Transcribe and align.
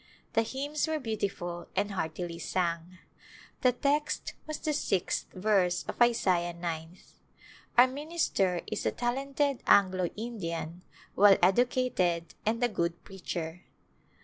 The 0.33 0.41
hymns 0.41 0.87
were 0.87 0.97
beautiful 0.99 1.67
and 1.75 1.91
heartily 1.91 2.39
sung. 2.39 2.97
[332] 3.61 3.61
Last 3.61 3.61
Days 3.61 3.61
The 3.61 3.89
text 4.25 4.33
was 4.47 4.57
the 4.57 4.73
sixth 4.73 5.31
verse 5.33 5.83
of 5.83 6.01
Isaiah 6.01 6.53
ninth. 6.53 7.19
Our 7.77 7.85
minister 7.85 8.61
is 8.65 8.83
a 8.87 8.91
talented 8.91 9.61
Anglo 9.67 10.05
Indian, 10.15 10.81
well 11.15 11.37
educated 11.43 12.33
and 12.47 12.63
a 12.63 12.67
good 12.67 13.03
preacher. 13.03 13.61